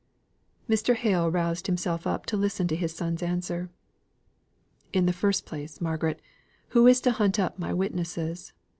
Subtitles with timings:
[0.67, 0.95] Mr.
[0.95, 3.69] Hale roused himself up to listen to his son's answer.
[4.91, 6.19] "In the first place, Margaret,
[6.69, 8.51] who is to hunt up my witnesses?